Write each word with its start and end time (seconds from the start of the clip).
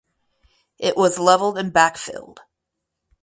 It 0.79 0.97
was 0.97 1.19
levelled 1.19 1.59
and 1.59 1.71
backfilled. 1.71 2.39